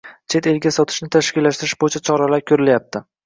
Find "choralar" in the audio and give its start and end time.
2.09-2.45